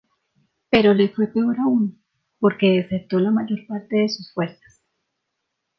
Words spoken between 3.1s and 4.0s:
la mayor parte